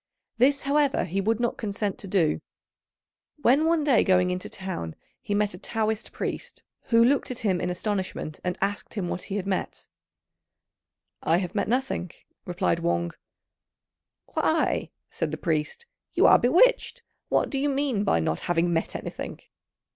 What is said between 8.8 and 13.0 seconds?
him what he had met. "I have met nothing," replied